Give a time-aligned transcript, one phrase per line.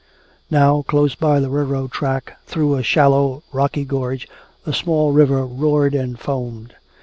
[0.49, 4.27] Now, close by the railroad track, through a shallow rocky gorge
[4.65, 6.73] a small river roared and foamed.